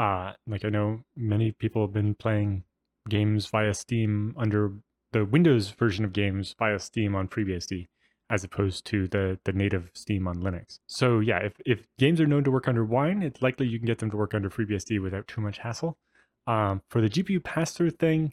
[0.00, 2.64] Uh, like I know many people have been playing
[3.10, 4.72] games via Steam under
[5.12, 7.86] the Windows version of games via Steam on FreeBSD
[8.30, 10.78] as opposed to the the native Steam on Linux.
[10.86, 13.86] So yeah, if, if games are known to work under Wine, it's likely you can
[13.86, 15.98] get them to work under FreeBSD without too much hassle.
[16.46, 18.32] Um, for the GPU pass-through thing,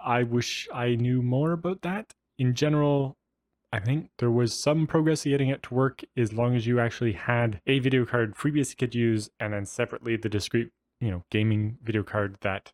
[0.00, 2.12] I wish I knew more about that.
[2.38, 3.16] In general,
[3.72, 7.12] I think there was some progress getting it to work as long as you actually
[7.12, 10.70] had a video card FreeBSD could use, and then separately the discrete,
[11.00, 12.72] you know, gaming video card that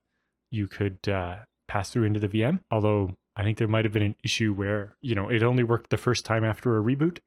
[0.51, 1.37] you could uh,
[1.69, 2.61] pass through into the VM.
[2.71, 5.91] Although I think there might have been an issue where you know it only worked
[5.91, 7.19] the first time after a reboot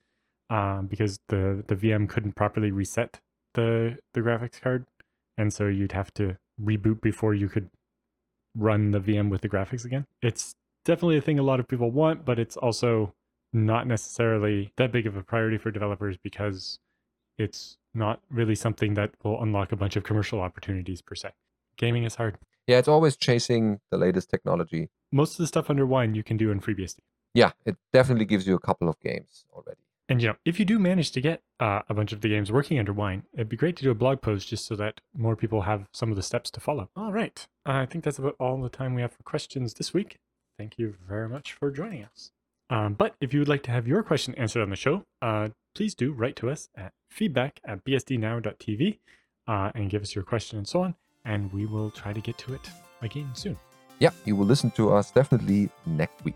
[0.50, 3.20] um, because the the VM couldn't properly reset
[3.54, 4.86] the the graphics card,
[5.38, 7.70] and so you'd have to reboot before you could
[8.56, 10.06] run the VM with the graphics again.
[10.22, 13.14] It's definitely a thing a lot of people want, but it's also
[13.54, 16.80] not necessarily that big of a priority for developers because
[17.40, 21.32] it's not really something that will unlock a bunch of commercial opportunities per se.
[21.78, 22.38] Gaming is hard.
[22.68, 24.90] Yeah, it's always chasing the latest technology.
[25.12, 27.00] Most of the stuff under Wine you can do in FreeBSD.
[27.34, 29.82] Yeah, it definitely gives you a couple of games already.
[30.08, 32.52] And you know, if you do manage to get uh, a bunch of the games
[32.52, 35.36] working under Wine, it'd be great to do a blog post just so that more
[35.36, 36.90] people have some of the steps to follow.
[36.96, 39.94] All right, uh, I think that's about all the time we have for questions this
[39.94, 40.18] week.
[40.58, 42.32] Thank you very much for joining us.
[42.72, 45.50] Um, but if you would like to have your question answered on the show, uh,
[45.74, 49.00] please do write to us at feedback at bsdnow.tv
[49.48, 50.96] uh, and give us your question and so on
[51.26, 52.70] and we will try to get to it
[53.02, 53.58] again soon.
[54.00, 56.36] Yeah, you will listen to us definitely next week.